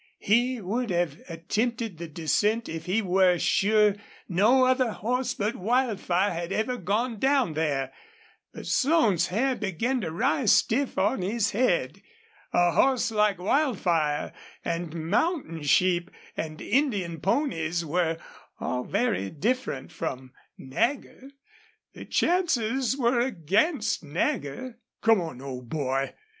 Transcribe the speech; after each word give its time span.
He 0.17 0.59
would 0.59 0.89
have 0.89 1.19
attempted 1.29 1.99
the 1.99 2.07
descent 2.07 2.67
if 2.67 2.87
he 2.87 3.03
were 3.03 3.37
sure 3.37 3.93
no 4.27 4.65
other 4.65 4.93
horse 4.93 5.35
but 5.35 5.55
Wildfire 5.55 6.31
had 6.33 6.51
ever 6.51 6.75
gone 6.77 7.19
down 7.19 7.53
there. 7.53 7.93
But 8.51 8.65
Slone's 8.65 9.27
hair 9.27 9.55
began 9.55 10.01
to 10.01 10.11
rise 10.11 10.53
stiff 10.53 10.97
on 10.97 11.21
his 11.21 11.51
head. 11.51 12.01
A 12.51 12.71
horse 12.71 13.11
like 13.11 13.37
Wildfire, 13.37 14.33
and 14.65 15.07
mountain 15.11 15.61
sheep 15.61 16.09
and 16.35 16.59
Indian 16.59 17.19
ponies, 17.21 17.85
were 17.85 18.17
all 18.59 18.83
very 18.83 19.29
different 19.29 19.91
from 19.91 20.31
Nagger. 20.57 21.29
The 21.93 22.05
chances 22.05 22.97
were 22.97 23.19
against 23.19 24.03
Nagger. 24.03 24.79
"Come 25.03 25.21
on, 25.21 25.43
old 25.43 25.69
boy. 25.69 26.15